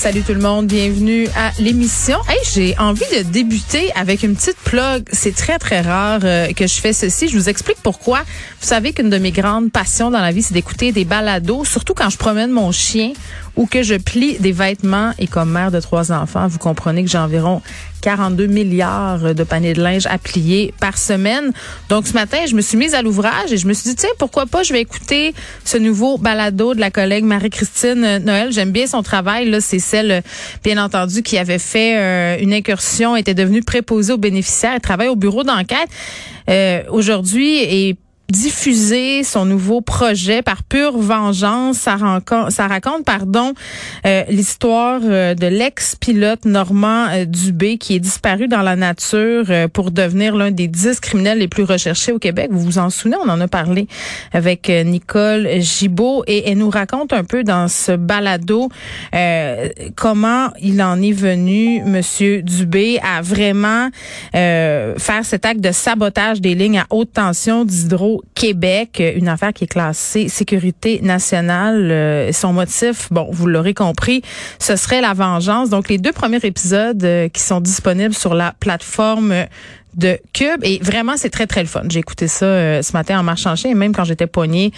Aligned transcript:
Salut 0.00 0.22
tout 0.22 0.32
le 0.32 0.40
monde, 0.40 0.66
bienvenue 0.66 1.28
à 1.36 1.52
l'émission. 1.58 2.16
Hey, 2.26 2.38
j'ai 2.54 2.78
envie 2.78 3.04
de 3.14 3.20
débuter 3.20 3.92
avec 3.94 4.22
une 4.22 4.34
petite 4.34 4.56
plug. 4.56 5.04
C'est 5.12 5.36
très 5.36 5.58
très 5.58 5.82
rare 5.82 6.20
euh, 6.24 6.54
que 6.54 6.66
je 6.66 6.80
fais 6.80 6.94
ceci. 6.94 7.28
Je 7.28 7.36
vous 7.36 7.50
explique 7.50 7.76
pourquoi. 7.82 8.20
Vous 8.20 8.66
savez 8.66 8.94
qu'une 8.94 9.10
de 9.10 9.18
mes 9.18 9.30
grandes 9.30 9.70
passions 9.70 10.10
dans 10.10 10.22
la 10.22 10.32
vie, 10.32 10.40
c'est 10.40 10.54
d'écouter 10.54 10.92
des 10.92 11.04
balados, 11.04 11.66
surtout 11.66 11.92
quand 11.92 12.08
je 12.08 12.16
promène 12.16 12.50
mon 12.50 12.72
chien 12.72 13.12
ou 13.56 13.66
que 13.66 13.82
je 13.82 13.96
plie 13.96 14.38
des 14.38 14.52
vêtements. 14.52 15.12
Et 15.18 15.26
comme 15.26 15.50
mère 15.50 15.70
de 15.70 15.80
trois 15.80 16.12
enfants, 16.12 16.48
vous 16.48 16.58
comprenez 16.58 17.04
que 17.04 17.10
j'ai 17.10 17.18
environ 17.18 17.60
42 18.00 18.46
milliards 18.46 19.34
de 19.34 19.44
paniers 19.44 19.74
de 19.74 19.82
linge 19.82 20.06
à 20.06 20.18
plier 20.18 20.72
par 20.80 20.96
semaine. 20.96 21.52
Donc 21.88 22.06
ce 22.06 22.14
matin, 22.14 22.38
je 22.48 22.54
me 22.54 22.60
suis 22.60 22.78
mise 22.78 22.94
à 22.94 23.02
l'ouvrage 23.02 23.52
et 23.52 23.56
je 23.56 23.66
me 23.66 23.74
suis 23.74 23.90
dit, 23.90 23.96
tiens, 23.96 24.10
pourquoi 24.18 24.46
pas, 24.46 24.62
je 24.62 24.72
vais 24.72 24.80
écouter 24.80 25.34
ce 25.64 25.76
nouveau 25.76 26.16
balado 26.16 26.74
de 26.74 26.80
la 26.80 26.90
collègue 26.90 27.24
Marie-Christine 27.24 28.18
Noël. 28.24 28.52
J'aime 28.52 28.70
bien 28.70 28.86
son 28.86 29.02
travail. 29.02 29.50
Là, 29.50 29.60
c'est 29.60 29.78
celle, 29.90 30.22
bien 30.62 30.82
entendu, 30.82 31.22
qui 31.22 31.36
avait 31.38 31.58
fait 31.58 31.96
euh, 31.96 32.36
une 32.40 32.52
incursion, 32.52 33.16
était 33.16 33.34
devenue 33.34 33.62
préposée 33.62 34.12
aux 34.12 34.18
bénéficiaires. 34.18 34.72
Elle 34.74 34.80
travaille 34.80 35.08
au 35.08 35.16
bureau 35.16 35.42
d'enquête. 35.42 35.88
Euh, 36.48 36.82
aujourd'hui 36.88 37.58
et 37.58 37.96
diffuser 38.30 39.24
son 39.24 39.44
nouveau 39.44 39.80
projet 39.80 40.42
par 40.42 40.62
pure 40.62 40.98
vengeance. 40.98 41.78
Ça, 41.78 41.96
raconte, 41.96 42.50
ça 42.50 42.66
raconte 42.66 43.04
pardon, 43.04 43.54
euh, 44.06 44.22
l'histoire 44.28 45.00
euh, 45.04 45.34
de 45.34 45.46
l'ex-pilote 45.46 46.44
Normand 46.44 47.06
euh, 47.10 47.24
Dubé 47.24 47.78
qui 47.78 47.96
est 47.96 48.00
disparu 48.00 48.48
dans 48.48 48.62
la 48.62 48.76
nature 48.76 49.46
pour 49.72 49.90
devenir 49.90 50.36
l'un 50.36 50.50
des 50.50 50.68
dix 50.68 51.00
criminels 51.00 51.38
les 51.38 51.48
plus 51.48 51.64
recherchés 51.64 52.12
au 52.12 52.18
Québec. 52.18 52.48
Vous 52.50 52.60
vous 52.60 52.78
en 52.78 52.90
souvenez, 52.90 53.16
on 53.24 53.28
en 53.28 53.40
a 53.40 53.48
parlé 53.48 53.86
avec 54.32 54.68
Nicole 54.68 55.48
Gibault 55.60 56.24
et 56.26 56.48
elle 56.48 56.58
nous 56.58 56.70
raconte 56.70 57.12
un 57.12 57.24
peu 57.24 57.44
dans 57.44 57.68
ce 57.68 57.92
balado 57.92 58.68
comment 59.96 60.48
il 60.60 60.82
en 60.82 61.00
est 61.02 61.12
venu, 61.12 61.82
Monsieur 61.84 62.42
Dubé, 62.42 62.98
à 63.02 63.22
vraiment 63.22 63.88
faire 64.32 65.24
cet 65.24 65.46
acte 65.46 65.60
de 65.60 65.72
sabotage 65.72 66.40
des 66.40 66.54
lignes 66.54 66.78
à 66.78 66.86
haute 66.90 67.12
tension 67.12 67.64
d'hydro 67.64 68.19
Québec, 68.34 69.02
une 69.16 69.28
affaire 69.28 69.52
qui 69.52 69.64
est 69.64 69.68
classée 69.68 70.28
sécurité 70.28 71.00
nationale. 71.02 71.90
Euh, 71.90 72.32
son 72.32 72.52
motif, 72.52 73.08
bon, 73.10 73.28
vous 73.30 73.46
l'aurez 73.46 73.74
compris, 73.74 74.22
ce 74.58 74.76
serait 74.76 75.00
la 75.00 75.12
vengeance. 75.12 75.70
Donc, 75.70 75.88
les 75.88 75.98
deux 75.98 76.12
premiers 76.12 76.44
épisodes 76.44 77.02
euh, 77.04 77.28
qui 77.28 77.40
sont 77.40 77.60
disponibles 77.60 78.14
sur 78.14 78.34
la 78.34 78.54
plateforme 78.58 79.34
de 79.96 80.18
Cube 80.32 80.60
et 80.62 80.78
vraiment 80.80 81.16
c'est 81.16 81.30
très 81.30 81.48
très 81.48 81.62
le 81.62 81.66
fun. 81.66 81.82
J'ai 81.88 81.98
écouté 81.98 82.28
ça 82.28 82.46
euh, 82.46 82.80
ce 82.80 82.92
matin 82.92 83.18
en 83.18 83.24
marchant 83.24 83.56
chien 83.56 83.72
et 83.72 83.74
même 83.74 83.92
quand 83.92 84.04
j'étais 84.04 84.28
poignée 84.28 84.70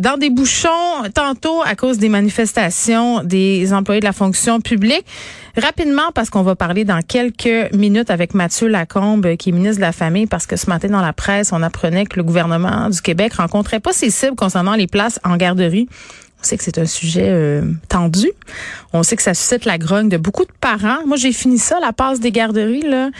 dans 0.00 0.18
des 0.18 0.28
bouchons 0.28 0.68
tantôt 1.14 1.62
à 1.64 1.76
cause 1.76 1.98
des 1.98 2.08
manifestations 2.08 3.22
des 3.22 3.72
employés 3.72 4.00
de 4.00 4.06
la 4.06 4.12
fonction 4.12 4.60
publique. 4.60 5.04
Rapidement 5.56 6.12
parce 6.14 6.30
qu'on 6.30 6.42
va 6.42 6.54
parler 6.54 6.84
dans 6.84 7.00
quelques 7.00 7.72
minutes 7.74 8.10
avec 8.10 8.34
Mathieu 8.34 8.68
Lacombe 8.68 9.36
qui 9.36 9.50
est 9.50 9.52
ministre 9.52 9.76
de 9.76 9.82
la 9.82 9.92
Famille 9.92 10.26
parce 10.26 10.46
que 10.46 10.56
ce 10.56 10.68
matin 10.68 10.88
dans 10.88 11.00
la 11.00 11.12
presse, 11.12 11.52
on 11.52 11.62
apprenait 11.62 12.06
que 12.06 12.16
le 12.16 12.22
gouvernement 12.22 12.88
du 12.88 13.00
Québec 13.00 13.34
rencontrait 13.34 13.80
pas 13.80 13.92
ses 13.92 14.10
cibles 14.10 14.36
concernant 14.36 14.74
les 14.74 14.86
places 14.86 15.18
en 15.24 15.36
garderie. 15.36 15.88
On 16.40 16.44
sait 16.44 16.56
que 16.56 16.64
c'est 16.64 16.78
un 16.78 16.86
sujet 16.86 17.28
euh, 17.28 17.62
tendu. 17.88 18.30
On 18.94 19.02
sait 19.02 19.14
que 19.14 19.22
ça 19.22 19.34
suscite 19.34 19.66
la 19.66 19.76
grogne 19.76 20.08
de 20.08 20.16
beaucoup 20.16 20.44
de 20.44 20.52
parents. 20.60 21.04
Moi, 21.06 21.18
j'ai 21.18 21.32
fini 21.32 21.58
ça, 21.58 21.78
la 21.80 21.92
passe 21.92 22.18
des 22.18 22.32
garderies, 22.32 22.82
là. 22.82 23.10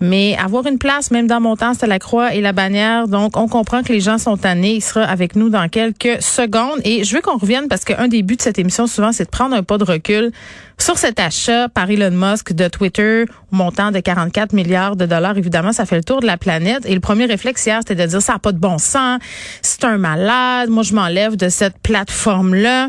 Mais 0.00 0.36
avoir 0.42 0.66
une 0.66 0.78
place, 0.78 1.10
même 1.10 1.26
dans 1.26 1.40
mon 1.40 1.56
temps, 1.56 1.74
c'était 1.74 1.86
la 1.86 1.98
croix 1.98 2.34
et 2.34 2.40
la 2.40 2.52
bannière. 2.52 3.06
Donc, 3.06 3.36
on 3.36 3.48
comprend 3.48 3.82
que 3.82 3.92
les 3.92 4.00
gens 4.00 4.16
sont 4.16 4.38
tannés. 4.38 4.74
Il 4.76 4.80
sera 4.80 5.02
avec 5.02 5.36
nous 5.36 5.50
dans 5.50 5.68
quelques 5.68 6.22
secondes. 6.22 6.80
Et 6.84 7.04
je 7.04 7.14
veux 7.14 7.20
qu'on 7.20 7.36
revienne 7.36 7.68
parce 7.68 7.84
qu'un 7.84 8.08
des 8.08 8.22
buts 8.22 8.36
de 8.36 8.42
cette 8.42 8.58
émission, 8.58 8.86
souvent, 8.86 9.12
c'est 9.12 9.24
de 9.24 9.30
prendre 9.30 9.54
un 9.54 9.62
pas 9.62 9.76
de 9.76 9.84
recul 9.84 10.32
sur 10.78 10.96
cet 10.96 11.20
achat 11.20 11.68
par 11.68 11.90
Elon 11.90 12.10
Musk 12.10 12.54
de 12.54 12.66
Twitter 12.68 13.26
montant 13.50 13.90
de 13.90 14.00
44 14.00 14.54
milliards 14.54 14.96
de 14.96 15.04
dollars. 15.04 15.36
Évidemment, 15.36 15.72
ça 15.72 15.84
fait 15.84 15.96
le 15.96 16.04
tour 16.04 16.20
de 16.20 16.26
la 16.26 16.38
planète. 16.38 16.86
Et 16.86 16.94
le 16.94 17.00
premier 17.00 17.26
réflexe 17.26 17.66
hier, 17.66 17.80
c'était 17.86 18.02
de 18.02 18.08
dire 18.08 18.22
ça 18.22 18.34
n'a 18.34 18.38
pas 18.38 18.52
de 18.52 18.58
bon 18.58 18.78
sens. 18.78 19.20
C'est 19.60 19.84
un 19.84 19.98
malade. 19.98 20.70
Moi, 20.70 20.82
je 20.82 20.94
m'enlève 20.94 21.36
de 21.36 21.50
cette 21.50 21.78
plateforme-là. 21.78 22.88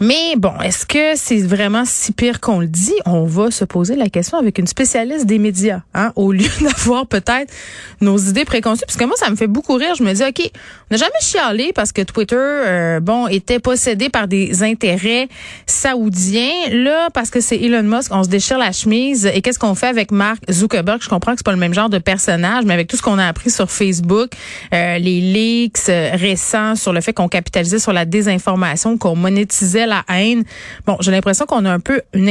Mais 0.00 0.34
bon, 0.36 0.52
est-ce 0.64 0.84
que 0.84 1.14
c'est 1.16 1.40
vraiment 1.42 1.84
si 1.84 2.12
pire 2.12 2.40
qu'on 2.40 2.60
le 2.60 2.66
dit? 2.66 2.94
On 3.06 3.24
va 3.24 3.50
se 3.50 3.64
poser 3.64 3.94
la 3.94 4.08
question 4.08 4.38
avec 4.38 4.58
une 4.58 4.66
spécialiste 4.66 5.26
des 5.26 5.38
médias, 5.38 5.82
hein, 5.94 6.12
au 6.16 6.32
lieu 6.32 6.48
d'avoir 6.60 7.06
peut-être 7.06 7.52
nos 8.00 8.18
idées 8.18 8.44
préconçues. 8.44 8.84
Parce 8.86 8.96
que 8.96 9.04
moi, 9.04 9.16
ça 9.16 9.30
me 9.30 9.36
fait 9.36 9.46
beaucoup 9.46 9.74
rire. 9.74 9.94
Je 9.96 10.02
me 10.02 10.12
dis, 10.12 10.22
OK, 10.24 10.50
on 10.90 10.94
n'a 10.94 10.96
jamais 10.96 11.12
chialé 11.20 11.72
parce 11.72 11.92
que 11.92 12.02
Twitter, 12.02 12.36
euh, 12.36 13.00
bon, 13.00 13.28
était 13.28 13.60
possédé 13.60 14.08
par 14.08 14.26
des 14.26 14.62
intérêts 14.62 15.28
saoudiens. 15.66 16.68
Là, 16.70 17.08
parce 17.14 17.30
que 17.30 17.40
c'est 17.40 17.56
Elon 17.56 17.82
Musk, 17.84 18.12
on 18.12 18.24
se 18.24 18.28
déchire 18.28 18.58
la 18.58 18.72
chemise. 18.72 19.26
Et 19.26 19.40
qu'est-ce 19.40 19.58
qu'on 19.58 19.74
fait 19.74 19.86
avec 19.86 20.10
Mark 20.10 20.40
Zuckerberg? 20.50 21.00
Je 21.00 21.08
comprends 21.08 21.32
que 21.32 21.38
c'est 21.38 21.46
pas 21.46 21.52
le 21.52 21.58
même 21.58 21.74
genre 21.74 21.90
de 21.90 21.98
personnage, 21.98 22.64
mais 22.64 22.74
avec 22.74 22.88
tout 22.88 22.96
ce 22.96 23.02
qu'on 23.02 23.18
a 23.18 23.26
appris 23.26 23.50
sur 23.50 23.70
Facebook, 23.70 24.30
euh, 24.74 24.98
les 24.98 25.20
leaks 25.20 25.88
euh, 25.88 26.10
récents 26.14 26.74
sur 26.74 26.92
le 26.92 27.00
fait 27.00 27.12
qu'on 27.12 27.28
capitalisait 27.28 27.78
sur 27.78 27.92
la 27.92 28.04
désinformation, 28.04 28.98
qu'on 28.98 29.14
monétisait 29.14 29.81
la 29.86 30.04
haine. 30.08 30.44
Bon, 30.86 30.96
j'ai 31.00 31.10
l'impression 31.10 31.46
qu'on 31.46 31.64
a 31.64 31.70
un 31.70 31.80
peu 31.80 32.02
une 32.14 32.28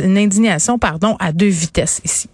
une 0.00 0.18
indignation, 0.18 0.78
pardon, 0.78 1.16
à 1.18 1.32
deux 1.32 1.46
vitesses 1.46 2.00
ici. 2.04 2.28